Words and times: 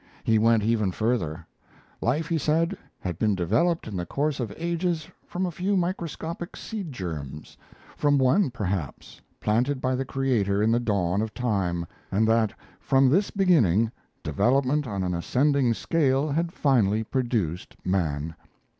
He 0.23 0.39
went 0.39 0.63
even 0.63 0.91
further: 0.91 1.45
Life, 2.01 2.27
he 2.27 2.39
said, 2.39 2.75
had 2.99 3.19
been 3.19 3.35
developed 3.35 3.87
in 3.87 3.95
the 3.95 4.03
course 4.07 4.39
of 4.39 4.51
ages 4.57 5.07
from 5.27 5.45
a 5.45 5.51
few 5.51 5.77
microscopic 5.77 6.55
seed 6.55 6.91
germs 6.91 7.55
from 7.95 8.17
one, 8.17 8.49
perhaps, 8.49 9.21
planted 9.39 9.79
by 9.79 9.93
the 9.93 10.03
Creator 10.03 10.63
in 10.63 10.71
the 10.71 10.79
dawn 10.79 11.21
of 11.21 11.35
time, 11.35 11.85
and 12.11 12.27
that 12.27 12.51
from 12.79 13.09
this 13.11 13.29
beginning 13.29 13.91
development 14.23 14.87
on 14.87 15.03
an 15.03 15.13
ascending 15.13 15.71
scale 15.75 16.31
had 16.31 16.51
finally 16.51 17.03
produced 17.03 17.75
man. 17.85 18.33